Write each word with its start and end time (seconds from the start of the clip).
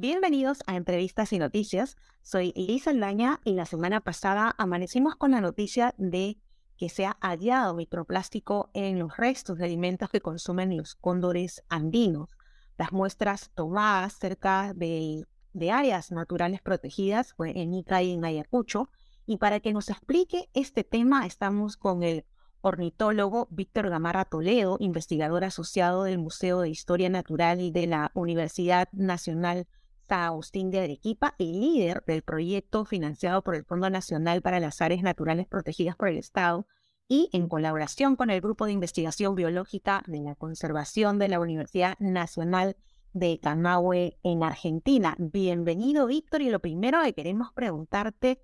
bienvenidos 0.00 0.62
a 0.66 0.76
Entrevistas 0.76 1.32
y 1.32 1.38
Noticias. 1.38 1.96
Soy 2.22 2.52
Elisa 2.56 2.90
Aldaña 2.90 3.40
y 3.44 3.54
la 3.54 3.66
semana 3.66 4.00
pasada 4.00 4.54
amanecimos 4.56 5.16
con 5.16 5.32
la 5.32 5.40
noticia 5.40 5.94
de 5.98 6.38
que 6.76 6.88
se 6.88 7.04
ha 7.04 7.16
hallado 7.20 7.74
microplástico 7.74 8.70
en 8.74 8.98
los 8.98 9.16
restos 9.16 9.58
de 9.58 9.64
alimentos 9.64 10.08
que 10.08 10.20
consumen 10.20 10.76
los 10.76 10.94
cóndores 10.94 11.62
andinos. 11.68 12.36
Las 12.78 12.92
muestras 12.92 13.50
tomadas 13.54 14.18
cerca 14.18 14.72
de, 14.74 15.26
de 15.52 15.70
áreas 15.70 16.10
naturales 16.10 16.62
protegidas 16.62 17.34
fue 17.34 17.60
en 17.60 17.74
Ica 17.74 18.02
y 18.02 18.12
en 18.12 18.24
Ayacucho. 18.24 18.88
Y 19.26 19.36
para 19.36 19.60
que 19.60 19.72
nos 19.72 19.90
explique 19.90 20.48
este 20.54 20.84
tema, 20.84 21.26
estamos 21.26 21.76
con 21.76 22.02
el 22.02 22.24
ornitólogo 22.62 23.48
Víctor 23.50 23.90
Gamarra 23.90 24.24
Toledo, 24.24 24.76
investigador 24.80 25.44
asociado 25.44 26.04
del 26.04 26.18
Museo 26.18 26.60
de 26.60 26.70
Historia 26.70 27.10
Natural 27.10 27.72
de 27.72 27.86
la 27.86 28.10
Universidad 28.14 28.88
Nacional 28.92 29.66
San 30.12 30.24
Agustín 30.24 30.70
de 30.70 30.80
Arequipa 30.80 31.34
y 31.38 31.58
líder 31.58 32.04
del 32.06 32.20
proyecto 32.20 32.84
financiado 32.84 33.40
por 33.42 33.54
el 33.54 33.64
Fondo 33.64 33.88
Nacional 33.88 34.42
para 34.42 34.60
las 34.60 34.82
Áreas 34.82 35.02
Naturales 35.02 35.46
Protegidas 35.46 35.96
por 35.96 36.08
el 36.08 36.18
Estado 36.18 36.66
y 37.08 37.30
en 37.32 37.48
colaboración 37.48 38.14
con 38.16 38.28
el 38.28 38.42
Grupo 38.42 38.66
de 38.66 38.72
Investigación 38.72 39.34
Biológica 39.34 40.02
de 40.06 40.20
la 40.20 40.34
Conservación 40.34 41.18
de 41.18 41.28
la 41.28 41.40
Universidad 41.40 41.98
Nacional 41.98 42.76
de 43.14 43.40
Camagüe 43.40 44.18
en 44.22 44.42
Argentina. 44.42 45.16
Bienvenido, 45.18 46.06
Víctor, 46.08 46.42
y 46.42 46.50
lo 46.50 46.60
primero 46.60 47.00
que 47.02 47.14
queremos 47.14 47.50
preguntarte 47.54 48.42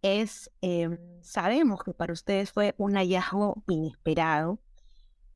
es, 0.00 0.50
em, 0.62 0.96
sabemos 1.20 1.82
que 1.84 1.92
para 1.92 2.14
ustedes 2.14 2.50
fue 2.50 2.74
un 2.78 2.94
hallazgo 2.94 3.62
inesperado, 3.68 4.58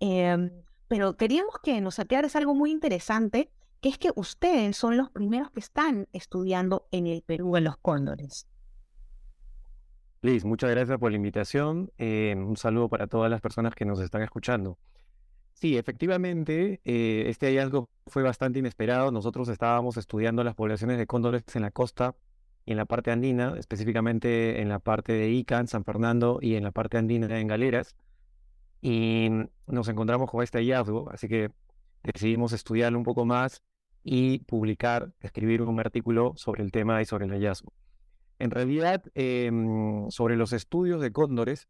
em, 0.00 0.50
pero 0.88 1.18
queríamos 1.18 1.56
que 1.62 1.78
nos 1.82 1.98
aclares 1.98 2.36
algo 2.36 2.54
muy 2.54 2.70
interesante, 2.70 3.50
que 3.84 3.90
es 3.90 3.98
que 3.98 4.10
ustedes 4.14 4.78
son 4.78 4.96
los 4.96 5.10
primeros 5.10 5.50
que 5.50 5.60
están 5.60 6.08
estudiando 6.14 6.88
en 6.90 7.06
el 7.06 7.20
Perú 7.20 7.54
en 7.58 7.64
los 7.64 7.76
cóndores. 7.76 8.48
Liz, 10.22 10.46
muchas 10.46 10.70
gracias 10.70 10.98
por 10.98 11.10
la 11.10 11.16
invitación. 11.16 11.92
Em, 11.98 12.48
un 12.48 12.56
saludo 12.56 12.88
para 12.88 13.08
todas 13.08 13.30
las 13.30 13.42
personas 13.42 13.74
que 13.74 13.84
nos 13.84 14.00
están 14.00 14.22
escuchando. 14.22 14.78
Sí, 15.52 15.76
efectivamente, 15.76 16.80
eh, 16.86 17.24
este 17.26 17.48
hallazgo 17.48 17.90
fue 18.06 18.22
bastante 18.22 18.58
inesperado. 18.58 19.12
Nosotros 19.12 19.50
estábamos 19.50 19.98
estudiando 19.98 20.42
las 20.44 20.54
poblaciones 20.54 20.96
de 20.96 21.06
cóndores 21.06 21.42
en 21.54 21.60
la 21.60 21.70
costa 21.70 22.14
y 22.64 22.70
en 22.70 22.78
la 22.78 22.86
parte 22.86 23.10
andina, 23.10 23.52
específicamente 23.58 24.62
en 24.62 24.70
la 24.70 24.78
parte 24.78 25.12
de 25.12 25.28
Ica, 25.28 25.58
en 25.58 25.68
San 25.68 25.84
Fernando, 25.84 26.38
y 26.40 26.54
en 26.54 26.64
la 26.64 26.70
parte 26.70 26.96
andina 26.96 27.38
en 27.38 27.48
Galeras. 27.48 27.96
Y 28.80 29.28
nos 29.66 29.88
encontramos 29.88 30.30
con 30.30 30.42
este 30.42 30.56
hallazgo, 30.56 31.10
así 31.10 31.28
que 31.28 31.50
decidimos 32.02 32.54
estudiarlo 32.54 32.96
un 32.96 33.04
poco 33.04 33.26
más 33.26 33.62
y 34.04 34.40
publicar, 34.40 35.12
escribir 35.20 35.62
un 35.62 35.80
artículo 35.80 36.34
sobre 36.36 36.62
el 36.62 36.70
tema 36.70 37.02
y 37.02 37.06
sobre 37.06 37.26
el 37.26 37.32
hallazgo. 37.32 37.72
En 38.38 38.50
realidad, 38.50 39.02
em, 39.14 40.08
sobre 40.10 40.36
los 40.36 40.52
estudios 40.52 41.00
de 41.00 41.10
cóndores, 41.10 41.68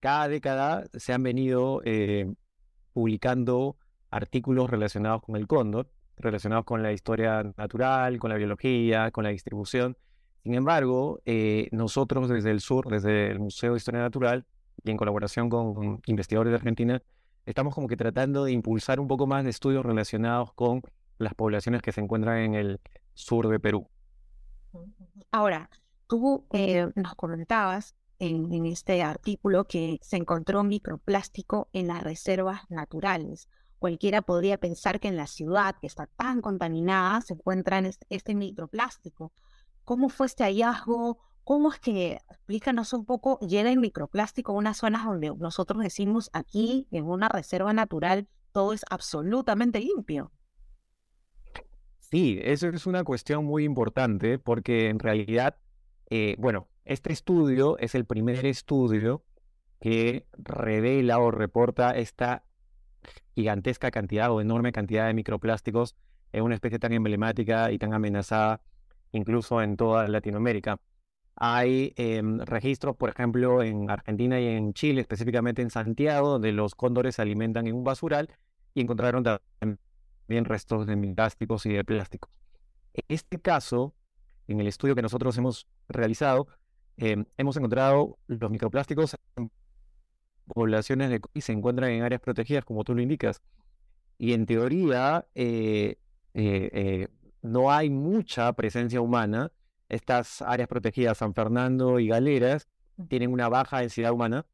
cada 0.00 0.28
década 0.28 0.84
se 0.94 1.12
han 1.12 1.22
venido 1.22 1.82
eh, 1.84 2.32
publicando 2.92 3.76
artículos 4.10 4.70
relacionados 4.70 5.22
con 5.22 5.36
el 5.36 5.46
cóndor 5.46 5.90
relacionados 6.18 6.64
con 6.64 6.82
la 6.82 6.92
historia 6.92 7.42
natural, 7.56 8.18
con 8.18 8.30
la 8.30 8.36
biología, 8.36 9.10
con 9.10 9.24
la 9.24 9.30
distribución. 9.30 9.96
Sin 10.42 10.54
embargo, 10.54 11.20
eh, 11.24 11.68
nosotros 11.72 12.28
desde 12.28 12.50
el 12.50 12.60
sur, 12.60 12.88
desde 12.88 13.30
el 13.30 13.38
Museo 13.38 13.72
de 13.72 13.78
Historia 13.78 14.00
Natural 14.00 14.46
y 14.84 14.90
en 14.90 14.96
colaboración 14.96 15.48
con, 15.48 16.00
investigadores 16.06 16.52
de 16.52 16.56
Argentina, 16.56 17.02
estamos 17.46 17.74
como 17.74 17.88
que 17.88 17.96
tratando 17.96 18.44
de 18.44 18.52
impulsar 18.52 19.00
un 19.00 19.08
poco 19.08 19.26
más 19.26 19.44
de 19.44 19.50
estudios 19.50 19.84
relacionados 19.84 20.52
con 20.54 20.82
las 21.18 21.34
poblaciones 21.34 21.82
que 21.82 21.92
se 21.92 22.00
encuentran 22.00 22.38
en 22.38 22.54
el 22.54 22.80
sur 23.14 23.48
de 23.48 23.60
Perú. 23.60 23.88
Ahora, 25.30 25.70
tú 26.06 26.46
eh, 26.52 26.90
nos 26.94 27.14
comentabas 27.14 27.94
en, 28.18 28.66
este 28.66 29.02
artículo 29.02 29.64
que 29.64 29.98
se 30.02 30.16
encontró 30.16 30.64
microplástico 30.64 31.68
en 31.72 31.88
las 31.88 32.02
reservas 32.02 32.62
naturales 32.68 33.48
cualquiera 33.78 34.22
podría 34.22 34.58
pensar 34.58 35.00
que 35.00 35.08
en 35.08 35.16
la 35.16 35.26
ciudad, 35.26 35.76
que 35.80 35.86
está 35.86 36.06
tan 36.06 36.40
contaminada, 36.40 37.20
se 37.20 37.34
encuentra 37.34 37.80
este 38.10 38.34
microplástico. 38.34 39.32
¿Cómo 39.84 40.08
fue 40.08 40.26
este 40.26 40.44
hallazgo? 40.44 41.18
¿Cómo 41.44 41.72
es 41.72 41.78
que, 41.78 42.20
explícanos 42.28 42.92
un 42.92 43.06
poco, 43.06 43.38
llega 43.40 43.70
el 43.70 43.78
microplástico 43.78 44.52
a 44.52 44.56
unas 44.56 44.76
zonas 44.76 45.04
donde 45.04 45.34
nosotros 45.38 45.82
decimos 45.82 46.28
aquí, 46.32 46.86
en 46.90 47.04
una 47.04 47.28
reserva 47.28 47.72
natural, 47.72 48.28
todo 48.52 48.72
es 48.72 48.84
absolutamente 48.90 49.80
limpio? 49.80 50.30
Sí, 52.10 52.40
eso 52.42 52.68
es 52.68 52.86
una 52.86 53.04
cuestión 53.04 53.44
muy 53.44 53.64
importante 53.64 54.38
porque 54.38 54.88
en 54.88 54.98
realidad, 54.98 55.56
eh, 56.08 56.36
bueno, 56.38 56.68
este 56.86 57.12
estudio 57.12 57.76
es 57.78 57.94
el 57.94 58.06
primer 58.06 58.46
estudio 58.46 59.22
que 59.78 60.26
revela 60.32 61.18
o 61.18 61.30
reporta 61.30 61.90
esta 61.96 62.44
gigantesca 63.34 63.90
cantidad 63.90 64.30
o 64.32 64.40
enorme 64.40 64.72
cantidad 64.72 65.06
de 65.06 65.14
microplásticos 65.14 65.96
en 66.32 66.44
una 66.44 66.54
especie 66.54 66.78
tan 66.78 66.94
emblemática 66.94 67.70
y 67.72 67.78
tan 67.78 67.92
amenazada 67.92 68.62
incluso 69.12 69.60
en 69.60 69.76
toda 69.76 70.08
Latinoamérica. 70.08 70.80
Hay 71.36 71.92
em, 71.96 72.40
registros, 72.40 72.96
por 72.96 73.10
ejemplo, 73.10 73.62
en 73.62 73.90
Argentina 73.90 74.40
y 74.40 74.46
en 74.46 74.72
Chile, 74.72 75.02
específicamente 75.02 75.62
en 75.62 75.70
Santiago, 75.70 76.30
donde 76.30 76.52
los 76.52 76.74
cóndores 76.74 77.16
se 77.16 77.22
alimentan 77.22 77.66
en 77.66 77.74
un 77.74 77.84
basural 77.84 78.30
y 78.74 78.80
encontraron 78.80 79.22
también 79.24 79.78
restos 80.28 80.86
de 80.86 80.96
plásticos 80.96 81.66
y 81.66 81.70
de 81.70 81.84
plásticos. 81.84 82.30
En 82.94 83.04
este 83.08 83.40
caso, 83.40 83.94
en 84.46 84.60
el 84.60 84.66
estudio 84.66 84.94
que 84.94 85.02
nosotros 85.02 85.36
hemos 85.38 85.66
realizado, 85.88 86.48
em, 86.96 87.24
hemos 87.36 87.56
encontrado 87.56 88.18
los 88.26 88.50
microplásticos 88.50 89.16
en 89.36 89.50
poblaciones 90.46 91.10
de 91.10 91.20
y 91.34 91.40
se 91.42 91.52
encuentran 91.52 91.90
en 91.90 92.02
áreas 92.02 92.20
protegidas, 92.20 92.64
como 92.64 92.84
tú 92.84 92.94
lo 92.94 93.02
indicas. 93.02 93.42
Y 94.18 94.32
en 94.32 94.46
teoría 94.46 95.26
eh, 95.34 95.98
eh, 96.34 96.70
eh, 96.72 97.08
no 97.42 97.70
hay 97.70 97.90
mucha 97.90 98.52
presencia 98.54 99.00
humana. 99.00 99.52
Estas 99.88 100.42
áreas 100.42 100.68
protegidas, 100.68 101.18
San 101.18 101.34
Fernando 101.34 101.98
y 101.98 102.08
Galeras, 102.08 102.68
tienen 103.08 103.32
una 103.32 103.48
baja 103.48 103.80
densidad 103.80 104.12
humana. 104.12 104.44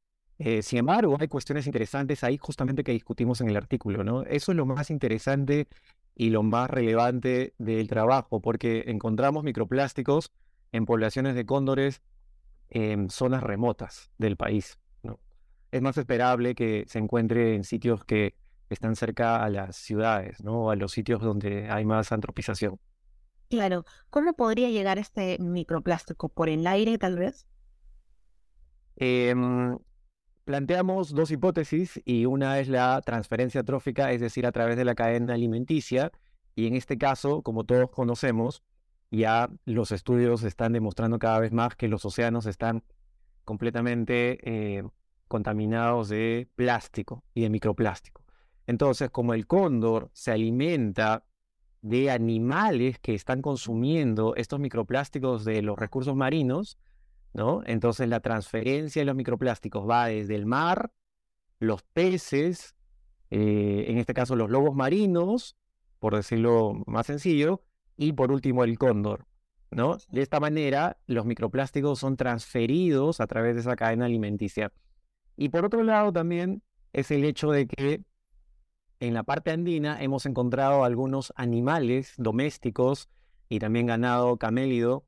Sin 0.63 0.79
embargo, 0.81 1.17
hay 1.19 1.29
cuestiones 1.29 1.67
interesantes 1.67 2.25
ahí 2.25 2.39
justamente 2.39 2.85
que 2.85 2.93
discutimos 2.93 3.41
en 3.41 3.49
el 3.49 3.57
artículo, 3.57 4.05
¿no? 4.05 4.23
Eso 4.23 4.53
es 4.53 4.57
lo 4.57 4.67
más 4.67 4.91
interesante 4.91 5.69
y 6.15 6.31
lo 6.31 6.43
más 6.43 6.71
relevante 6.71 7.55
del 7.59 7.89
trabajo, 7.89 8.41
porque 8.41 8.85
encontramos 8.87 9.45
microplásticos 9.45 10.33
en 10.73 10.87
poblaciones 10.87 11.35
de 11.35 11.47
cóndores 11.47 12.03
en 12.71 13.11
zonas 13.11 13.43
remotas 13.43 14.11
del 14.19 14.37
país 14.37 14.79
es 15.75 15.83
más 15.83 15.99
esperable 15.99 16.55
que 16.55 16.85
se 16.87 17.01
encuentre 17.01 17.57
en 17.57 17.65
sitios 17.65 18.05
que 18.05 18.37
están 18.71 18.95
cerca 18.95 19.43
a 19.43 19.51
las 19.51 19.75
ciudades, 19.75 20.41
¿no? 20.41 20.71
A 20.71 20.77
los 20.77 20.93
sitios 20.93 21.21
donde 21.21 21.69
hay 21.69 21.85
más 21.85 22.13
antropización. 22.13 22.79
Claro. 23.51 23.85
¿Cómo 24.09 24.35
podría 24.35 24.71
llegar 24.71 24.99
este 24.99 25.37
microplástico? 25.41 26.29
¿Por 26.29 26.49
el 26.49 26.65
aire, 26.69 26.97
tal 26.97 27.19
vez? 27.19 27.49
Em, 28.95 29.77
planteamos 30.45 31.15
dos 31.15 31.31
hipótesis 31.31 32.01
y 32.05 32.27
una 32.27 32.59
es 32.61 32.69
la 32.69 33.01
transferencia 33.03 33.63
trófica, 33.63 34.13
es 34.13 34.21
decir, 34.21 34.47
a 34.47 34.53
través 34.53 34.77
de 34.77 34.85
la 34.85 34.95
cadena 34.95 35.35
alimenticia. 35.35 36.13
Y 36.55 36.67
en 36.67 36.75
este 36.75 36.99
caso, 36.99 37.43
como 37.43 37.65
todos 37.65 37.91
conocemos, 37.91 38.63
ya 39.11 39.51
los 39.65 39.93
estudios 39.93 40.43
están 40.43 40.73
demostrando 40.73 41.19
cada 41.19 41.41
vez 41.41 41.53
más 41.53 41.77
que 41.77 41.89
los 41.89 42.05
océanos 42.05 42.47
están 42.47 42.85
completamente 43.45 44.39
eh, 44.43 44.85
contaminados 45.29 46.09
de 46.09 46.49
plástico 46.55 47.25
y 47.35 47.43
de 47.43 47.51
microplástico. 47.51 48.23
Entonces, 48.67 49.11
como 49.11 49.35
el 49.35 49.47
cóndor 49.47 50.11
se 50.13 50.33
alimenta 50.33 51.25
de 51.83 52.11
animales 52.11 52.99
que 52.99 53.15
están 53.15 53.43
consumiendo 53.43 54.35
estos 54.37 54.59
microplásticos 54.59 55.45
de 55.45 55.61
los 55.61 55.79
recursos 55.79 56.17
marinos, 56.17 56.79
¿no? 57.35 57.63
Entonces 57.67 58.09
la 58.09 58.21
transferencia 58.21 59.03
de 59.03 59.07
los 59.07 59.17
microplásticos 59.17 59.89
va 59.89 60.07
desde 60.07 60.37
el 60.37 60.47
mar, 60.47 60.93
los 61.59 61.83
peces, 61.83 62.75
eh, 63.31 63.87
en 63.89 63.99
este 63.99 64.15
caso 64.15 64.37
los 64.37 64.51
lobos 64.51 64.75
marinos, 64.75 65.57
por 65.99 66.15
decirlo 66.15 66.83
más 66.87 67.07
sencillo, 67.07 67.63
y 67.97 68.13
por 68.13 68.33
último 68.33 68.65
el 68.65 68.79
cóndor, 68.79 69.27
¿no? 69.71 69.99
De 70.09 70.23
esta 70.23 70.41
manera, 70.41 70.99
los 71.07 71.27
microplásticos 71.27 71.99
son 71.99 72.17
transferidos 72.17 73.21
a 73.21 73.27
través 73.27 73.55
de 73.55 73.61
esa 73.61 73.77
cadena 73.77 74.07
alimenticia. 74.07 74.73
Y 75.37 75.49
por 75.49 75.65
otro 75.65 75.83
lado 75.83 76.13
también 76.13 76.63
es 76.93 77.11
el 77.11 77.25
hecho 77.25 77.51
de 77.51 77.67
que 77.67 78.03
en 79.01 79.15
la 79.15 79.25
parte 79.25 79.51
andina 79.51 80.01
hemos 80.03 80.25
encontrado 80.27 80.85
algunos 80.85 81.33
animales 81.37 82.15
domésticos 82.17 83.09
y 83.49 83.59
también 83.59 83.87
ganado 83.87 84.37
camélido 84.39 85.05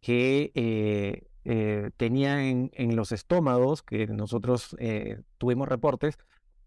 que 0.00 0.52
eh, 0.54 1.29
eh, 1.44 1.90
tenían 1.96 2.70
en, 2.74 2.96
los 2.96 3.12
estómagos, 3.12 3.82
que 3.82 4.06
nosotros 4.06 4.76
eh, 4.78 5.20
tuvimos 5.38 5.68
reportes 5.68 6.18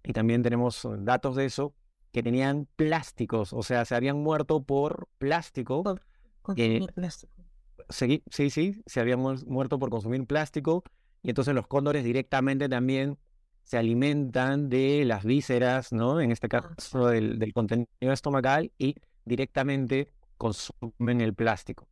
y 0.04 0.14
también 0.14 0.42
tenemos 0.44 0.88
datos 1.00 1.36
de 1.36 1.46
eso, 1.46 1.74
que 2.12 2.24
tenían 2.24 2.68
plásticos, 2.76 3.54
o 3.54 3.64
sea, 3.64 3.86
se 3.86 3.96
habían 3.96 4.22
muerto 4.22 4.64
por 4.64 5.08
plástico. 5.18 5.84
consumir 6.42 6.92
plástico. 6.94 7.34
Sí, 7.90 8.24
sí, 8.30 8.50
sí, 8.50 8.82
se 8.86 9.00
habían 9.00 9.20
muerto 9.20 9.80
por 9.80 9.90
consumir 9.90 10.26
plástico 10.26 10.84
y 11.22 11.30
entonces 11.30 11.54
los 11.56 11.68
cóndores 11.68 12.04
directamente 12.04 12.70
también 12.70 13.18
se 13.64 13.78
alimentan 13.78 14.70
de 14.70 15.06
las 15.06 15.24
vísceras, 15.24 15.92
¿no? 15.94 16.20
En 16.20 16.32
este 16.32 16.48
Ah. 16.52 16.62
caso 16.76 17.08
del, 17.08 17.40
del 17.40 17.54
contenido 17.54 17.88
estomacal 18.02 18.72
y 18.78 18.96
directamente 19.26 20.12
consumen 20.38 21.22
el 21.22 21.34
plástico. 21.34 21.88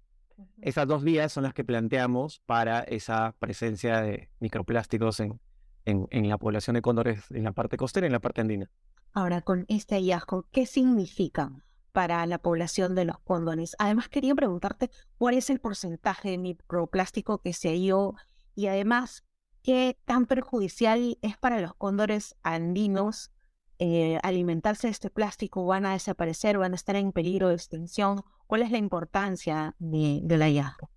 Esas 0.62 0.88
dos 0.88 1.04
vías 1.04 1.32
son 1.32 1.44
las 1.44 1.54
que 1.54 1.64
planteamos 1.64 2.42
para 2.46 2.82
esa 2.82 3.36
presencia 3.40 4.02
de 4.02 4.30
microplásticos 4.40 5.20
en, 5.20 5.40
en, 5.86 6.08
en 6.12 6.30
la 6.30 6.38
población 6.38 6.76
de 6.76 6.82
cóndores 6.82 7.24
en 7.32 7.44
la 7.44 7.52
parte 7.52 7.78
costera 7.78 8.06
y 8.06 8.10
en 8.10 8.14
la 8.14 8.20
parte 8.20 8.42
andina. 8.42 8.70
Ahora, 9.14 9.42
con 9.42 9.66
este 9.68 9.96
hallazgo, 9.96 10.48
¿qué 10.52 10.66
significa 10.66 11.52
para 11.92 12.26
la 12.26 12.38
población 12.38 12.96
de 12.96 13.06
los 13.06 13.20
cóndores? 13.20 13.76
Además, 13.78 14.08
quería 14.08 14.34
preguntarte 14.36 14.90
cuál 15.18 15.36
es 15.36 15.50
el 15.50 15.60
porcentaje 15.60 16.30
de 16.30 16.38
microplástico 16.38 17.40
que 17.40 17.54
se 17.54 17.70
halló 17.70 18.14
y 18.56 18.68
además, 18.68 19.26
¿qué 19.64 19.98
tan 20.06 20.26
perjudicial 20.26 21.18
es 21.22 21.38
para 21.38 21.60
los 21.60 21.74
cóndores 21.76 22.36
andinos 22.44 23.32
eh, 23.80 24.20
alimentarse 24.24 24.88
de 24.88 24.92
este 24.92 25.10
plástico? 25.10 25.66
¿Van 25.66 25.86
a 25.86 25.94
desaparecer? 25.94 26.58
¿Van 26.58 26.74
a 26.74 26.76
estar 26.76 26.96
en 26.96 27.12
peligro 27.12 27.50
de 27.50 27.56
extinción? 27.56 28.24
¿Cuál 28.52 28.64
es 28.64 28.72
la 28.72 28.80
importancia 28.80 29.76
de- 29.80 30.20
del 30.24 30.42
hallazgo? 30.42 30.90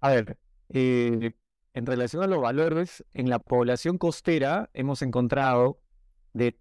A 0.00 0.08
ver, 0.08 0.38
eh, 0.70 1.32
en 1.74 1.84
relación 1.84 2.22
a 2.22 2.26
los 2.26 2.40
valores, 2.40 3.04
en 3.12 3.28
la 3.28 3.40
población 3.40 3.98
costera 3.98 4.70
hemos 4.72 5.02
encontrado 5.02 5.82
de 6.32 6.58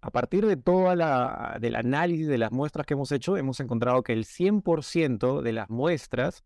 a 0.00 0.12
partir 0.12 0.46
de 0.46 0.56
toda 0.56 0.94
la 0.94 1.58
del 1.60 1.74
análisis 1.74 2.28
de 2.28 2.38
las 2.38 2.52
muestras 2.52 2.86
que 2.86 2.94
hemos 2.94 3.10
hecho, 3.10 3.36
hemos 3.36 3.58
encontrado 3.58 4.04
que 4.04 4.12
el 4.12 4.24
100% 4.24 5.42
de 5.42 5.52
las 5.52 5.68
muestras 5.68 6.44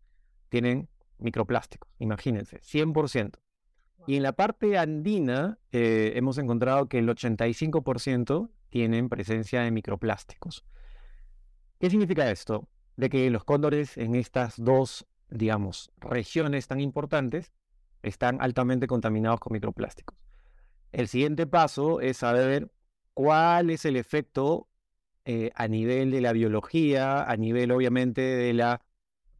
tienen 0.49 0.89
microplásticos. 1.19 1.91
Imagínense, 1.99 2.61
100%. 2.63 3.37
Y 4.07 4.15
en 4.15 4.23
la 4.23 4.31
parte 4.31 4.79
andina 4.79 5.59
eh, 5.71 6.13
hemos 6.15 6.39
encontrado 6.39 6.89
que 6.89 6.97
el 6.97 7.07
85% 7.09 8.49
tienen 8.71 9.07
presencia 9.07 9.61
de 9.61 9.69
microplásticos. 9.69 10.65
¿Qué 11.85 11.91
significa 11.91 12.31
esto? 12.31 12.67
De 12.97 13.11
que 13.11 13.29
los 13.29 13.43
cóndores 13.43 13.95
en 13.95 14.15
estas 14.15 14.55
dos, 14.57 15.05
digamos, 15.29 15.91
regiones 15.99 16.67
tan 16.67 16.79
importantes 16.79 17.51
están 18.01 18.41
altamente 18.41 18.87
contaminados 18.87 19.39
con 19.39 19.53
microplásticos. 19.53 20.17
El 20.91 21.07
siguiente 21.07 21.45
paso 21.45 22.01
es 22.01 22.17
saber 22.17 22.71
cuál 23.13 23.69
es 23.69 23.85
el 23.85 23.97
efecto 23.97 24.67
eh, 25.25 25.51
a 25.53 25.67
nivel 25.67 26.09
de 26.09 26.21
la 26.21 26.33
biología, 26.33 27.21
a 27.21 27.37
nivel 27.37 27.69
obviamente 27.69 28.21
de, 28.21 28.53
la, 28.53 28.81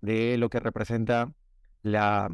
de 0.02 0.38
lo 0.38 0.52
que 0.52 0.60
representa 0.60 1.34
la 1.82 2.30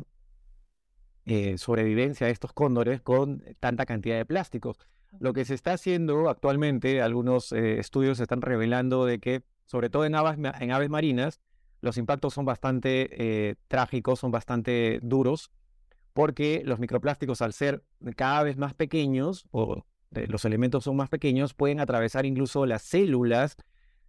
eh, 1.25 1.58
sobrevivencia 1.58 2.28
de 2.28 2.34
estos 2.34 2.52
cóndores 2.52 3.00
con 3.00 3.46
tanta 3.62 3.86
cantidad 3.86 4.18
de 4.18 4.25
plásticos. 4.25 4.78
Lo 5.19 5.31
que 5.31 5.46
se 5.46 5.54
está 5.54 5.72
haciendo 5.72 6.28
actualmente, 6.28 7.02
algunos 7.02 7.54
eh, 7.54 7.80
estudios 7.80 8.19
están 8.19 8.42
revelando 8.42 9.06
de 9.06 9.19
que, 9.19 9.44
sobre 9.71 9.89
todo 9.89 10.03
en 10.03 10.15
aves, 10.15 10.38
en 10.59 10.71
aves 10.71 10.89
marinas, 10.89 11.39
los 11.79 11.97
impactos 11.97 12.33
son 12.33 12.44
bastante 12.44 13.07
eh, 13.13 13.56
trágicos, 13.69 14.19
son 14.19 14.29
bastante 14.29 15.00
duros, 15.01 15.50
porque 16.12 16.62
los 16.65 16.77
microplásticos, 16.79 17.41
al 17.41 17.53
ser 17.53 17.81
cada 18.18 18.44
vez 18.44 18.57
más 18.57 18.73
pequeños, 18.73 19.45
o 19.51 19.85
eh, 20.13 20.27
los 20.27 20.44
elementos 20.44 20.83
son 20.83 20.97
más 20.97 21.07
pequeños, 21.07 21.53
pueden 21.53 21.79
atravesar 21.79 22.25
incluso 22.25 22.65
las 22.65 22.81
células 22.81 23.56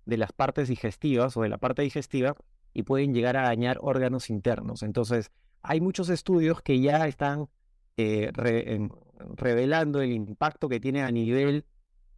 de 0.05 0.17
las 0.17 0.33
partes 0.33 0.67
digestivas 0.67 1.37
o 1.37 1.43
de 1.43 1.49
la 1.49 1.59
parte 1.59 1.83
digestiva 1.83 2.35
y 2.75 2.83
pueden 2.83 3.15
llegar 3.15 3.37
a 3.37 3.43
dañar 3.43 3.79
órganos 3.83 4.31
internos. 4.31 4.83
Entonces, 4.83 5.31
hay 5.63 5.81
muchos 5.81 6.09
estudios 6.09 6.61
que 6.61 6.81
ya 6.81 7.07
están 7.07 7.49
eh, 7.97 8.33
em, 8.37 8.89
revelando 9.37 10.01
el 10.01 10.11
impacto 10.11 10.69
que 10.69 10.81
tiene 10.81 11.03
a 11.03 11.13
nivel 11.13 11.67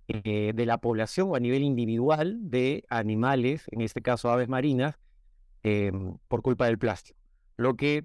eh, 0.08 0.52
de 0.54 0.66
la 0.66 0.78
población 0.78 1.30
o 1.30 1.34
a 1.36 1.40
nivel 1.40 1.62
individual 1.62 2.38
de 2.50 2.84
animales, 2.88 3.64
en 3.70 3.80
este 3.80 4.02
caso 4.02 4.30
aves 4.30 4.48
marinas, 4.48 4.96
em, 5.62 6.16
por 6.28 6.42
culpa 6.42 6.66
del 6.66 6.78
plástico. 6.78 7.18
Lo 7.56 7.76
que 7.76 8.04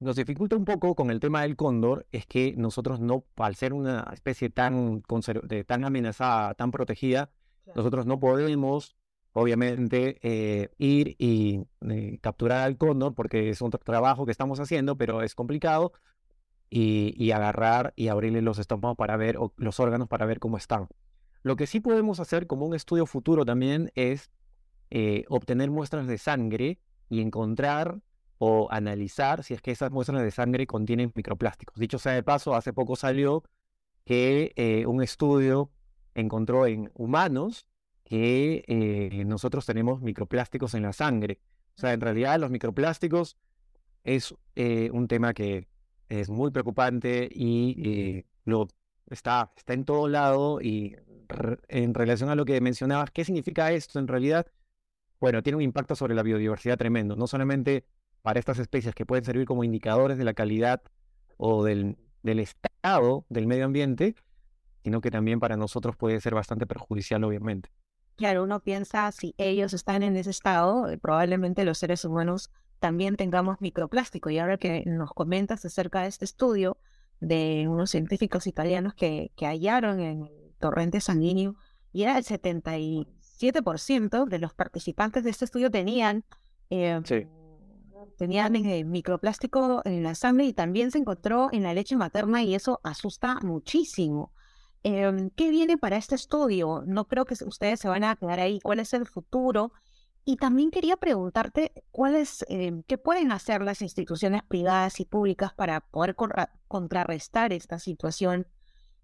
nos 0.00 0.16
dificulta 0.16 0.56
un 0.56 0.64
poco 0.64 0.94
con 0.94 1.10
el 1.10 1.20
tema 1.20 1.42
del 1.42 1.56
cóndor 1.56 2.06
es 2.12 2.26
que 2.26 2.54
nosotros 2.56 3.00
no, 3.00 3.24
al 3.36 3.54
ser 3.54 3.72
una 3.72 4.10
especie 4.12 4.50
tan, 4.50 5.02
tan 5.66 5.84
amenazada, 5.84 6.54
tan 6.54 6.70
protegida, 6.72 7.30
nosotros 7.76 8.04
no 8.06 8.18
podemos, 8.18 8.96
obviamente, 9.32 10.18
eh, 10.22 10.70
ir 10.78 11.14
y 11.18 11.62
eh, 11.88 12.18
capturar 12.20 12.62
al 12.62 12.76
cóndor 12.76 13.14
porque 13.14 13.50
es 13.50 13.60
un 13.62 13.70
tra- 13.70 13.82
trabajo 13.84 14.24
que 14.26 14.32
estamos 14.32 14.58
haciendo, 14.58 14.96
pero 14.96 15.22
es 15.22 15.34
complicado, 15.36 15.92
y, 16.74 17.32
agarrar 17.32 17.92
y 17.96 18.08
abrirle 18.08 18.40
los 18.40 18.58
estómagos 18.58 18.96
para 18.96 19.18
ver, 19.18 19.36
o 19.36 19.52
los 19.58 19.78
órganos 19.78 20.08
para 20.08 20.24
ver 20.24 20.38
cómo 20.38 20.56
están. 20.56 20.88
Lo 21.42 21.56
que 21.56 21.66
sí 21.66 21.80
podemos 21.80 22.18
hacer 22.18 22.46
como 22.46 22.64
un 22.64 22.74
estudio 22.74 23.04
futuro 23.04 23.44
también 23.44 23.92
es 23.94 24.30
eh, 24.90 25.24
obtener 25.28 25.70
muestras 25.70 26.06
de 26.06 26.16
sangre 26.16 26.78
y 27.10 27.20
encontrar 27.20 28.00
o 28.38 28.68
analizar 28.70 29.44
si 29.44 29.52
es 29.52 29.60
que 29.60 29.70
esas 29.70 29.90
muestras 29.90 30.22
de 30.22 30.30
sangre 30.30 30.66
contienen 30.66 31.12
microplásticos. 31.14 31.78
Dicho 31.78 31.98
sea 31.98 32.12
de 32.12 32.22
paso, 32.22 32.54
hace 32.54 32.72
poco 32.72 32.96
salió 32.96 33.42
que 34.06 34.52
eh, 34.56 34.86
un 34.86 35.02
estudio 35.02 35.70
encontró 36.14 36.66
en 36.66 36.90
humanos 36.94 37.66
que 38.02 38.64
eh, 38.66 39.24
nosotros 39.26 39.66
tenemos 39.66 40.00
microplásticos 40.00 40.72
en 40.72 40.82
la 40.84 40.94
sangre. 40.94 41.40
O 41.76 41.80
sea, 41.82 41.92
en 41.92 42.00
realidad 42.00 42.40
los 42.40 42.50
microplásticos 42.50 43.36
es 44.04 44.34
un 44.56 45.06
tema 45.06 45.32
que 45.32 45.68
es 46.20 46.28
muy 46.28 46.50
preocupante 46.50 47.28
y 47.32 47.76
eh, 47.88 48.26
lo 48.44 48.68
está, 49.08 49.52
está 49.56 49.72
en 49.72 49.84
todo 49.84 50.08
lado 50.08 50.60
y 50.60 50.96
en 51.68 51.94
relación 51.94 52.28
a 52.28 52.34
lo 52.34 52.44
que 52.44 52.60
mencionabas, 52.60 53.10
¿qué 53.10 53.24
significa 53.24 53.72
esto 53.72 53.98
en 53.98 54.08
realidad? 54.08 54.46
Bueno, 55.20 55.42
tiene 55.42 55.56
un 55.56 55.62
impacto 55.62 55.96
sobre 55.96 56.14
la 56.14 56.22
biodiversidad 56.22 56.76
tremendo, 56.76 57.16
no 57.16 57.26
solamente 57.26 57.86
para 58.20 58.38
estas 58.38 58.58
especies 58.58 58.94
que 58.94 59.06
pueden 59.06 59.24
servir 59.24 59.46
como 59.46 59.64
indicadores 59.64 60.18
de 60.18 60.24
la 60.24 60.34
calidad 60.34 60.82
o 61.38 61.64
del, 61.64 61.96
del 62.22 62.40
estado 62.40 63.24
del 63.30 63.46
medio 63.46 63.64
ambiente, 63.64 64.14
sino 64.84 65.00
que 65.00 65.10
también 65.10 65.40
para 65.40 65.56
nosotros 65.56 65.96
puede 65.96 66.20
ser 66.20 66.34
bastante 66.34 66.66
perjudicial, 66.66 67.24
obviamente. 67.24 67.70
Claro, 68.16 68.44
uno 68.44 68.60
piensa 68.60 69.10
si 69.12 69.34
ellos 69.38 69.72
están 69.72 70.02
en 70.02 70.16
ese 70.16 70.30
estado, 70.30 70.90
eh, 70.90 70.98
probablemente 70.98 71.64
los 71.64 71.78
seres 71.78 72.04
humanos 72.04 72.50
también 72.82 73.16
tengamos 73.16 73.62
microplástico. 73.62 74.28
Y 74.28 74.38
ahora 74.38 74.58
que 74.58 74.82
nos 74.84 75.14
comentas 75.14 75.64
acerca 75.64 76.02
de 76.02 76.08
este 76.08 76.26
estudio 76.26 76.76
de 77.20 77.66
unos 77.68 77.90
científicos 77.90 78.46
italianos 78.46 78.92
que, 78.94 79.32
que 79.36 79.46
hallaron 79.46 80.00
en 80.00 80.24
el 80.24 80.54
torrente 80.58 81.00
sanguíneo, 81.00 81.54
y 81.92 82.02
era 82.02 82.18
el 82.18 82.24
77% 82.24 84.24
de 84.26 84.38
los 84.38 84.54
participantes 84.54 85.24
de 85.24 85.30
este 85.30 85.44
estudio 85.44 85.70
tenían, 85.70 86.24
eh, 86.70 87.00
Sí. 87.04 87.26
tenían 88.18 88.56
eh, 88.56 88.84
microplástico 88.84 89.82
en 89.84 90.02
la 90.02 90.14
sangre 90.14 90.46
y 90.46 90.52
también 90.52 90.90
se 90.90 90.98
encontró 90.98 91.48
en 91.52 91.62
la 91.62 91.74
leche 91.74 91.96
materna 91.96 92.42
y 92.42 92.54
eso 92.54 92.80
asusta 92.82 93.38
muchísimo. 93.42 94.32
Em, 94.82 95.30
¿qué 95.30 95.50
viene 95.50 95.78
para 95.78 95.96
este 95.96 96.16
estudio? 96.16 96.82
No 96.86 97.06
creo 97.06 97.24
que 97.24 97.34
ustedes 97.44 97.78
se 97.78 97.88
van 97.88 98.02
a 98.04 98.16
quedar 98.16 98.40
ahí. 98.40 98.58
¿Cuál 98.60 98.80
es 98.80 98.92
el 98.94 99.06
futuro? 99.06 99.72
Y 100.24 100.36
también 100.36 100.70
quería 100.70 100.96
preguntarte 100.96 101.72
cuáles, 101.90 102.44
em, 102.48 102.84
qué 102.84 102.96
pueden 102.96 103.32
hacer 103.32 103.62
las 103.62 103.82
instituciones 103.82 104.42
privadas 104.44 105.00
y 105.00 105.04
públicas 105.04 105.52
para 105.54 105.80
poder 105.80 106.14
contrarrestar 106.68 107.52
esta 107.52 107.78
situación. 107.80 108.46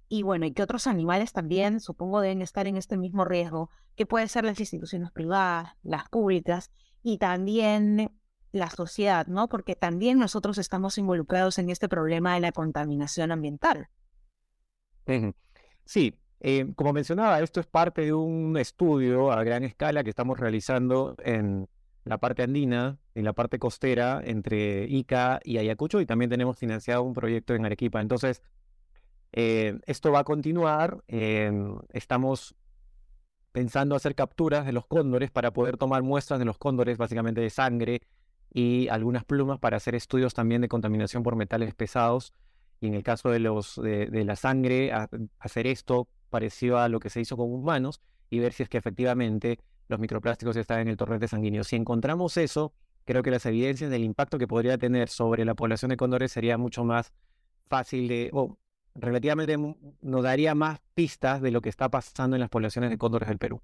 Y 0.09 0.23
bueno, 0.23 0.47
y 0.47 0.53
que 0.53 0.63
otros 0.63 0.87
animales 0.87 1.33
también, 1.33 1.81
supongo, 1.81 2.21
deben 2.21 2.41
estar 2.41 2.67
en 2.69 2.77
este 2.77 2.97
mismo 2.97 3.25
riesgo. 3.25 3.69
¿Qué 3.97 4.07
pueden 4.07 4.29
ser 4.29 4.45
las 4.45 4.61
instituciones 4.61 5.11
privadas, 5.11 5.73
las 5.83 6.09
públicas 6.09 6.71
y 7.03 7.19
también 7.19 8.17
la 8.53 8.71
sociedad, 8.71 9.27
¿no? 9.27 9.49
Porque 9.49 9.75
también 9.75 10.19
nosotros 10.19 10.57
estamos 10.57 10.99
involucrados 10.99 11.59
en 11.59 11.69
este 11.69 11.89
problema 11.89 12.35
de 12.35 12.41
la 12.41 12.53
contaminación 12.53 13.33
ambiental. 13.33 13.89
Sí, 15.85 16.15
eh, 16.41 16.73
como 16.77 16.93
mencionaba, 16.93 17.41
esto 17.41 17.61
es 17.61 17.67
parte 17.67 18.03
de 18.03 18.13
un 18.13 18.57
estudio 18.57 19.33
a 19.33 19.43
gran 19.43 19.65
escala 19.65 20.05
que 20.05 20.11
estamos 20.11 20.39
realizando 20.39 21.17
en 21.25 21.69
la 22.05 22.19
parte 22.19 22.43
andina, 22.43 22.99
en 23.15 23.25
la 23.25 23.33
parte 23.33 23.59
costera, 23.59 24.21
entre 24.25 24.85
Ica 24.85 25.41
y 25.45 25.59
Ayacucho, 25.59 26.01
y 26.01 26.07
también 26.07 26.31
tenemos 26.31 26.59
financiado 26.59 27.03
un 27.03 27.13
proyecto 27.13 27.55
en 27.55 27.67
Arequipa. 27.67 28.01
Entonces, 28.01 28.43
eh, 29.33 29.79
esto 29.87 30.13
va 30.13 30.21
a 30.21 30.25
continuar. 30.25 31.03
em, 31.09 31.77
estamos 31.93 32.55
pensando 33.53 33.97
hacer 33.97 34.15
capturas 34.15 34.67
de 34.67 34.73
los 34.73 34.87
cóndores 34.87 35.31
para 35.31 35.53
poder 35.53 35.77
tomar 35.77 36.03
muestras 36.03 36.39
de 36.39 36.45
los 36.45 36.59
cóndores, 36.59 36.99
básicamente 36.99 37.41
de 37.41 37.51
sangre 37.51 38.03
y 38.53 38.89
algunas 38.89 39.25
plumas 39.25 39.59
para 39.59 39.77
hacer 39.79 39.95
estudios 39.95 40.35
también 40.35 40.61
de 40.61 40.69
contaminación 40.69 41.23
por 41.23 41.37
metales 41.37 41.75
pesados 41.75 42.33
y 42.81 42.87
en 42.87 42.95
el 42.95 43.03
caso 43.03 43.31
de 43.31 43.41
los 43.41 43.77
de, 43.77 44.25
la 44.25 44.37
sangre, 44.37 44.93
hacer 45.41 45.67
esto 45.67 46.09
parecido 46.29 46.79
a 46.79 46.89
lo 46.89 47.01
que 47.01 47.11
se 47.11 47.21
hizo 47.21 47.37
con 47.37 47.53
humanos 47.53 48.01
y 48.31 48.39
ver 48.39 48.53
si 48.53 48.63
es 48.63 48.69
que 48.69 48.79
efectivamente 48.79 49.59
los 49.89 49.99
microplásticos 49.99 50.57
están 50.57 50.81
en 50.81 50.89
el 50.89 50.97
torrente 50.97 51.29
sanguíneo. 51.29 51.65
Si 51.65 51.77
encontramos 51.77 52.37
eso, 52.37 52.73
creo 53.05 53.23
que 53.23 53.31
las 53.31 53.47
evidencias 53.47 53.91
del 53.91 54.05
impacto 54.05 54.39
que 54.39 54.47
podría 54.47 54.77
tener 54.79 55.09
sobre 55.09 55.45
la 55.45 55.55
población 55.55 55.89
de 55.91 55.97
cóndores 55.97 56.31
sería 56.33 56.59
mucho 56.59 56.85
más 56.85 57.13
fácil 57.69 58.09
de, 58.09 58.31
o 58.33 58.59
relativamente 58.95 59.57
nos 60.01 60.23
daría 60.23 60.55
más 60.55 60.81
pistas 60.95 61.41
de 61.41 61.51
lo 61.51 61.61
que 61.61 61.69
está 61.69 61.89
pasando 61.89 62.37
en 62.37 62.41
las 62.41 62.51
poblaciones 62.51 62.91
de 62.91 62.99
cóndores 62.99 63.29
del 63.29 63.39
Perú. 63.39 63.63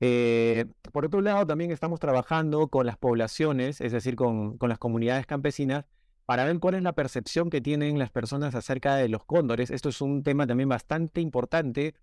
Eh, 0.00 0.66
por 0.92 1.04
otro 1.04 1.20
lado, 1.20 1.46
también 1.46 1.70
estamos 1.70 2.00
trabajando 2.00 2.68
con 2.68 2.86
las 2.86 2.96
poblaciones, 2.96 3.80
es 3.80 3.92
decir, 3.92 4.16
con, 4.16 4.56
con 4.56 4.70
las 4.70 4.78
comunidades 4.78 5.26
campesinas, 5.26 5.84
para 6.30 6.44
ver 6.44 6.60
cuál 6.60 6.76
es 6.76 6.82
la 6.84 6.92
percepción 6.92 7.50
que 7.50 7.60
tienen 7.60 7.98
las 7.98 8.12
personas 8.12 8.54
acerca 8.54 8.94
de 8.94 9.08
los 9.08 9.24
cóndores. 9.24 9.68
Esto 9.68 9.88
es 9.88 10.00
un 10.00 10.22
tema 10.22 10.46
también 10.46 10.68
bastante 10.68 11.20
importante, 11.20 11.96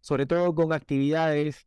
sobre 0.00 0.24
todo 0.24 0.54
con 0.54 0.72
actividades 0.72 1.66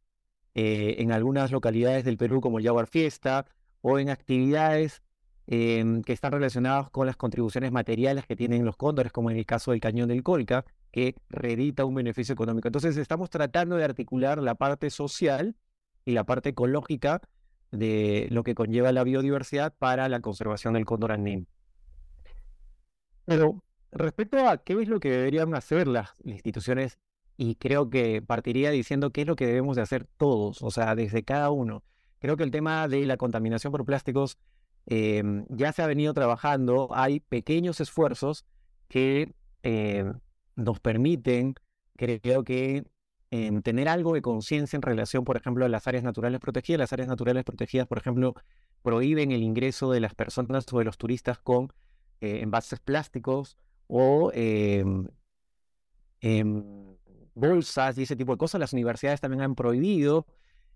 eh, 0.56 0.96
en 0.98 1.12
algunas 1.12 1.52
localidades 1.52 2.04
del 2.06 2.18
Perú 2.18 2.42
como 2.42 2.58
el 2.58 2.66
Jaguar 2.66 2.88
Fiesta 2.88 3.46
o 3.82 4.00
en 4.00 4.10
actividades 4.10 5.04
em, 5.46 6.02
que 6.02 6.14
están 6.14 6.32
relacionadas 6.32 6.90
con 6.90 7.06
las 7.06 7.16
contribuciones 7.16 7.72
materiales 7.72 8.26
que 8.26 8.36
tienen 8.36 8.66
los 8.66 8.76
cóndores, 8.76 9.12
como 9.12 9.30
en 9.30 9.38
el 9.38 9.46
caso 9.46 9.70
del 9.70 9.80
cañón 9.80 10.08
del 10.08 10.24
Colca, 10.24 10.66
que 10.92 11.14
redita 11.30 11.86
un 11.86 11.94
beneficio 11.94 12.34
económico. 12.34 12.70
Entonces 12.70 12.98
estamos 12.98 13.30
tratando 13.30 13.76
de 13.76 13.84
articular 13.84 14.42
la 14.42 14.56
parte 14.56 14.90
social 14.90 15.56
y 16.06 16.14
la 16.14 16.24
parte 16.24 16.50
ecológica 16.50 17.22
de 17.70 18.28
lo 18.32 18.42
que 18.42 18.56
conlleva 18.56 18.92
la 18.92 19.04
biodiversidad 19.04 19.76
para 19.78 20.10
la 20.10 20.22
conservación 20.22 20.74
del 20.74 20.86
cóndor 20.86 21.12
andino. 21.12 21.46
Pero 23.30 23.64
respecto 23.92 24.50
a 24.50 24.58
qué 24.58 24.74
es 24.82 24.88
lo 24.88 25.00
que 25.00 25.12
deberían 25.12 25.54
hacer 25.54 25.88
las 25.88 26.16
instituciones, 26.24 26.98
y 27.38 27.56
creo 27.56 27.90
que 27.90 28.24
partiría 28.24 28.72
diciendo 28.72 29.12
qué 29.12 29.22
es 29.22 29.28
lo 29.28 29.36
que 29.36 29.46
debemos 29.46 29.76
de 29.76 29.84
hacer 29.84 30.08
todos, 30.18 30.64
o 30.64 30.72
sea, 30.72 30.96
desde 30.96 31.24
cada 31.24 31.52
uno. 31.52 31.84
Creo 32.20 32.36
que 32.38 32.44
el 32.44 32.52
tema 32.52 32.88
de 32.88 33.06
la 33.06 33.18
contaminación 33.18 33.72
por 33.72 33.86
plásticos 33.86 34.38
em, 34.88 35.46
ya 35.48 35.72
se 35.72 35.84
ha 35.84 35.88
venido 35.88 36.14
trabajando, 36.14 36.90
hay 36.92 37.20
pequeños 37.20 37.80
esfuerzos 37.80 38.46
que 38.88 39.34
em, 39.62 40.20
nos 40.56 40.80
permiten, 40.80 41.54
creo 41.96 42.44
que, 42.44 42.86
em, 43.30 43.62
tener 43.62 43.90
algo 43.90 44.16
de 44.16 44.24
conciencia 44.24 44.76
en 44.76 44.82
relación, 44.82 45.24
por 45.24 45.38
ejemplo, 45.38 45.66
a 45.66 45.70
las 45.70 45.88
áreas 45.88 46.04
naturales 46.04 46.40
protegidas. 46.40 46.80
Las 46.80 46.94
áreas 46.94 47.08
naturales 47.08 47.44
protegidas, 47.44 47.88
por 47.88 48.00
ejemplo, 48.00 48.34
prohíben 48.82 49.32
el 49.32 49.44
ingreso 49.44 49.92
de 49.92 50.00
las 50.00 50.16
personas 50.16 50.66
o 50.74 50.80
de 50.80 50.86
los 50.86 50.98
turistas 50.98 51.38
con 51.40 51.72
eh, 52.22 52.42
envases 52.42 52.80
plásticos 52.80 53.58
o 53.88 54.32
bolsas 57.40 57.98
y 57.98 58.04
ese 58.04 58.16
tipo 58.16 58.34
de 58.34 58.38
cosas. 58.38 58.60
Las 58.60 58.74
universidades 58.74 59.22
también 59.22 59.42
han 59.42 59.56
prohibido. 59.56 60.26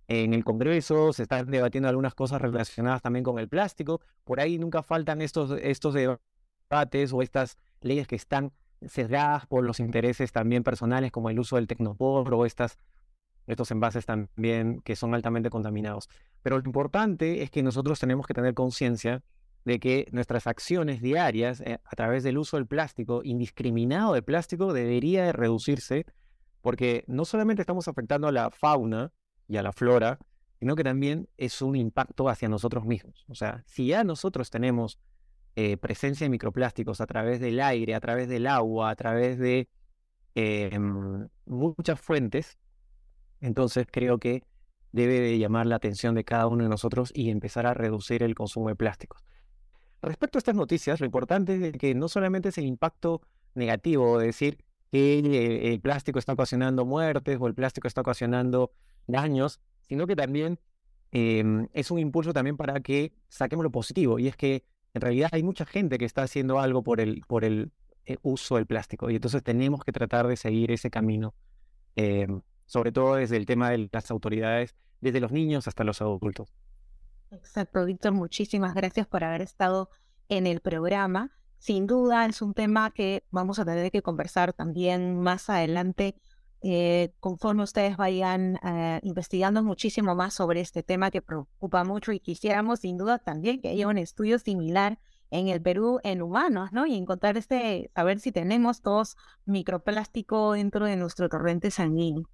En 0.07 0.33
el 0.33 0.43
Congreso 0.43 1.13
se 1.13 1.23
están 1.23 1.49
debatiendo 1.49 1.87
algunas 1.89 2.13
cosas 2.13 2.41
relacionadas 2.41 3.01
también 3.01 3.23
con 3.23 3.39
el 3.39 3.47
plástico. 3.47 4.01
Por 4.23 4.39
ahí 4.39 4.57
nunca 4.57 4.83
faltan 4.83 5.21
estos, 5.21 5.51
estos 5.61 5.93
debates 5.93 7.13
o 7.13 7.21
estas 7.21 7.57
leyes 7.81 8.07
que 8.07 8.15
están 8.15 8.51
sesgadas 8.85 9.45
por 9.45 9.63
los 9.63 9.79
intereses 9.79 10.31
también 10.31 10.63
personales, 10.63 11.11
como 11.11 11.29
el 11.29 11.39
uso 11.39 11.55
del 11.55 11.67
tecnopor 11.67 12.33
o 12.33 12.45
estas, 12.45 12.77
estos 13.47 13.71
envases 13.71 14.05
también 14.05 14.81
que 14.81 14.95
son 14.95 15.13
altamente 15.13 15.49
contaminados. 15.49 16.09
Pero 16.41 16.57
lo 16.57 16.65
importante 16.65 17.43
es 17.43 17.49
que 17.49 17.63
nosotros 17.63 17.99
tenemos 17.99 18.27
que 18.27 18.33
tener 18.33 18.53
conciencia 18.53 19.23
de 19.65 19.79
que 19.79 20.07
nuestras 20.11 20.47
acciones 20.47 21.01
diarias 21.01 21.61
eh, 21.61 21.79
a 21.83 21.95
través 21.95 22.23
del 22.23 22.37
uso 22.37 22.57
del 22.57 22.67
plástico, 22.67 23.21
indiscriminado 23.23 24.13
de 24.13 24.21
plástico, 24.21 24.73
debería 24.73 25.31
reducirse 25.31 26.05
porque 26.61 27.03
no 27.07 27.25
solamente 27.25 27.61
estamos 27.61 27.87
afectando 27.87 28.27
a 28.27 28.31
la 28.31 28.49
fauna 28.49 29.11
y 29.47 29.57
a 29.57 29.63
la 29.63 29.73
flora, 29.73 30.17
sino 30.59 30.75
que 30.75 30.83
también 30.83 31.27
es 31.37 31.61
un 31.61 31.75
impacto 31.75 32.29
hacia 32.29 32.47
nosotros 32.47 32.85
mismos. 32.85 33.25
O 33.27 33.35
sea, 33.35 33.63
si 33.65 33.87
ya 33.87 34.05
nosotros 34.05 34.49
tenemos 34.49 34.97
eh, 35.55 35.75
presencia 35.77 36.25
de 36.25 36.29
microplásticos 36.29 37.01
a 37.01 37.05
través 37.05 37.39
del 37.41 37.59
aire, 37.59 37.95
a 37.95 37.99
través 37.99 38.29
del 38.29 38.47
agua, 38.47 38.89
a 38.89 38.95
través 38.95 39.37
de 39.37 39.67
em, 40.35 41.27
muchas 41.45 41.99
fuentes, 41.99 42.57
entonces 43.41 43.85
creo 43.91 44.17
que 44.19 44.43
debe 44.93 45.19
de 45.19 45.37
llamar 45.37 45.65
la 45.65 45.75
atención 45.75 46.15
de 46.15 46.23
cada 46.23 46.47
uno 46.47 46.63
de 46.63 46.69
nosotros 46.69 47.11
y 47.13 47.29
empezar 47.29 47.67
a 47.67 47.73
reducir 47.73 48.23
el 48.23 48.33
consumo 48.33 48.69
de 48.69 48.75
plásticos. 48.75 49.21
Respecto 50.03 50.37
a 50.37 50.39
estas 50.39 50.55
noticias, 50.55 50.99
lo 50.99 51.05
importante 51.05 51.69
es 51.69 51.77
que 51.77 51.95
no 51.95 52.09
solamente 52.09 52.49
es 52.49 52.57
el 52.57 52.65
impacto 52.65 53.21
negativo, 53.55 54.19
es 54.19 54.27
decir, 54.27 54.57
que 54.91 55.71
el 55.71 55.79
plástico 55.79 56.19
está 56.19 56.33
ocasionando 56.33 56.85
muertes 56.85 57.37
o 57.39 57.47
el 57.47 57.55
plástico 57.55 57.87
está 57.87 58.01
ocasionando 58.01 58.73
daños, 59.07 59.61
sino 59.79 60.05
que 60.05 60.17
también 60.17 60.59
em, 61.11 61.69
es 61.71 61.89
un 61.89 61.99
impulso 61.99 62.33
también 62.33 62.57
para 62.57 62.81
que 62.81 63.13
saquemos 63.29 63.63
lo 63.63 63.71
positivo. 63.71 64.19
Y 64.19 64.27
es 64.27 64.35
que 64.35 64.65
en 64.93 65.01
realidad 65.01 65.29
hay 65.31 65.41
mucha 65.41 65.65
gente 65.65 65.97
que 65.97 66.05
está 66.05 66.23
haciendo 66.23 66.59
algo 66.59 66.83
por 66.83 66.99
el, 66.99 67.21
por 67.25 67.45
el 67.45 67.71
eh, 68.05 68.17
uso 68.23 68.57
del 68.57 68.65
plástico. 68.65 69.09
Y 69.09 69.15
entonces 69.15 69.41
tenemos 69.41 69.85
que 69.85 69.93
tratar 69.93 70.27
de 70.27 70.35
seguir 70.35 70.71
ese 70.71 70.89
camino, 70.89 71.33
em, 71.95 72.41
sobre 72.65 72.91
todo 72.91 73.15
desde 73.15 73.37
el 73.37 73.45
tema 73.45 73.69
de 73.69 73.89
las 73.89 74.11
autoridades, 74.11 74.75
desde 74.99 75.21
los 75.21 75.31
niños 75.31 75.69
hasta 75.69 75.85
los 75.85 76.01
adultos. 76.01 76.53
Exacto, 77.33 77.83
Víctor, 77.85 78.13
muchísimas 78.13 78.75
gracias 78.75 79.07
por 79.07 79.23
haber 79.23 79.41
estado 79.41 79.89
en 80.29 80.45
el 80.45 80.61
programa. 80.61 81.31
Sin 81.57 81.87
duda 81.87 82.25
es 82.27 82.41
un 82.41 82.53
tema 82.53 82.91
que 82.91 83.23
vamos 83.31 83.57
a 83.57 83.65
tener 83.65 83.91
que 83.91 84.03
conversar 84.03 84.53
también 84.53 85.19
más 85.19 85.49
adelante 85.49 86.15
eh, 86.61 87.11
conforme 87.19 87.63
ustedes 87.63 87.97
vayan 87.97 88.57
eh, 88.63 88.99
investigando 89.03 89.63
muchísimo 89.63 90.15
más 90.15 90.33
sobre 90.35 90.61
este 90.61 90.83
tema 90.83 91.11
que 91.11 91.21
preocupa 91.21 91.83
mucho 91.83 92.11
y 92.13 92.19
quisiéramos 92.19 92.81
sin 92.81 92.97
duda 92.97 93.17
también 93.19 93.61
que 93.61 93.69
haya 93.69 93.87
un 93.87 93.97
estudio 93.97 94.39
similar 94.39 94.99
en 95.29 95.47
el 95.47 95.61
Perú 95.61 95.99
en 96.03 96.21
humanos, 96.21 96.71
¿no? 96.71 96.85
Y 96.85 96.95
encontrar 96.95 97.35
este, 97.35 97.91
saber 97.95 98.19
si 98.19 98.31
tenemos 98.31 98.81
todos 98.81 99.17
microplástico 99.45 100.53
dentro 100.53 100.85
de 100.85 100.95
nuestro 100.95 101.27
torrente 101.27 101.71
sanguíneo. 101.71 102.29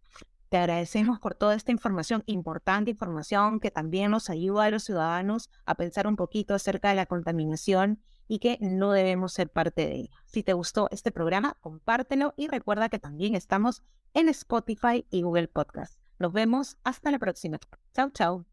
Te 0.50 0.58
agradecemos 0.58 1.20
por 1.20 1.36
toda 1.36 1.54
esta 1.54 1.72
información, 1.72 2.24
importante 2.26 2.90
información 2.90 3.60
que 3.60 3.70
también 3.70 4.10
nos 4.10 4.32
ayuda 4.32 4.66
a 4.66 4.72
los 4.72 4.84
ciudadanos 4.84 5.50
a 5.66 5.76
pensar 5.76 6.08
un 6.08 6.16
poquito 6.16 6.56
acerca 6.56 6.90
de 6.90 6.96
la 6.96 7.06
contaminación 7.06 8.02
y 8.28 8.40
que 8.40 8.58
no 8.60 8.92
debemos 8.92 9.34
ser 9.34 9.50
parte 9.50 9.86
de 9.86 9.96
ella. 9.96 10.16
Si 10.26 10.42
te 10.42 10.54
gustó 10.54 10.88
este 10.92 11.12
programa, 11.12 11.58
compártelo 11.62 12.34
y 12.36 12.48
recuerda 12.48 12.90
que 12.90 13.00
también 13.00 13.36
estamos 13.36 13.84
en 14.16 14.28
Spotify 14.30 15.06
y 15.12 15.22
Google 15.22 15.50
Podcast. 15.50 16.00
Nos 16.18 16.34
vemos 16.34 16.78
hasta 16.84 17.12
la 17.12 17.20
próxima. 17.20 17.60
Chao, 17.94 18.10
chao. 18.10 18.49